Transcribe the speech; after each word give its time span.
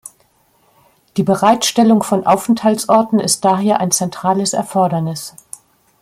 Die 1.15 1.21
Bereitstellung 1.21 2.01
von 2.01 2.25
Aufenthaltsorten 2.25 3.19
ist 3.19 3.45
daher 3.45 3.79
ein 3.79 3.91
zentrales 3.91 4.53
Erfordernis. 4.53 5.35